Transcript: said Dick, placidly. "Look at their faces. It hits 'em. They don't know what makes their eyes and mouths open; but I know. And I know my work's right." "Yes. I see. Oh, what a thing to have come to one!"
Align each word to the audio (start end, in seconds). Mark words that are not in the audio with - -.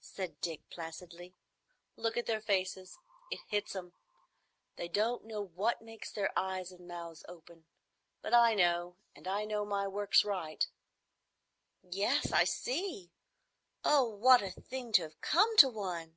said 0.00 0.40
Dick, 0.40 0.62
placidly. 0.70 1.36
"Look 1.94 2.16
at 2.16 2.24
their 2.24 2.40
faces. 2.40 2.96
It 3.30 3.40
hits 3.48 3.76
'em. 3.76 3.92
They 4.76 4.88
don't 4.88 5.26
know 5.26 5.42
what 5.42 5.82
makes 5.82 6.10
their 6.10 6.32
eyes 6.38 6.72
and 6.72 6.88
mouths 6.88 7.22
open; 7.28 7.66
but 8.22 8.32
I 8.32 8.54
know. 8.54 8.96
And 9.14 9.28
I 9.28 9.44
know 9.44 9.66
my 9.66 9.86
work's 9.86 10.24
right." 10.24 10.66
"Yes. 11.82 12.32
I 12.32 12.44
see. 12.44 13.12
Oh, 13.84 14.04
what 14.08 14.40
a 14.40 14.50
thing 14.52 14.90
to 14.92 15.02
have 15.02 15.20
come 15.20 15.54
to 15.58 15.68
one!" 15.68 16.16